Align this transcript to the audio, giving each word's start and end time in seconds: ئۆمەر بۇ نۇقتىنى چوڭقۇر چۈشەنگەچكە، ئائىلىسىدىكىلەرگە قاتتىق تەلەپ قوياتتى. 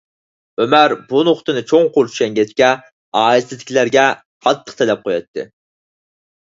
ئۆمەر 0.63 0.95
بۇ 1.11 1.21
نۇقتىنى 1.27 1.63
چوڭقۇر 1.73 2.09
چۈشەنگەچكە، 2.13 2.71
ئائىلىسىدىكىلەرگە 3.21 4.09
قاتتىق 4.49 4.83
تەلەپ 4.83 5.07
قوياتتى. 5.11 5.51